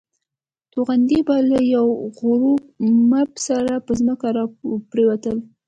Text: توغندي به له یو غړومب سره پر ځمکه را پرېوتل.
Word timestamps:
توغندي 0.71 1.19
به 1.27 1.35
له 1.49 1.59
یو 1.75 1.87
غړومب 2.17 3.29
سره 3.47 3.73
پر 3.85 3.93
ځمکه 3.99 4.27
را 4.35 4.43
پرېوتل. 4.91 5.37